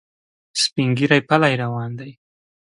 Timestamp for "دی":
1.99-2.11